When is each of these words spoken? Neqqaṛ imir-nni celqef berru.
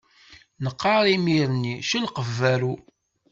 Neqqaṛ 0.63 1.03
imir-nni 1.15 1.75
celqef 1.89 2.29
berru. 2.39 2.75